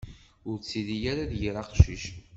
Ur 0.49 0.55
ttili 0.59 0.97
ara 1.11 1.29
d 1.31 1.33
yir 1.39 1.55
aqcic. 1.63 2.03